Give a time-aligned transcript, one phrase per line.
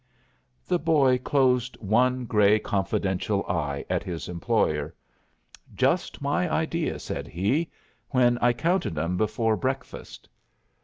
[0.65, 4.95] The boy closed one gray, confidential eye at his employer.
[5.75, 7.69] "Just my idea," said he,
[8.09, 10.27] "when I counted 'em before breakfast."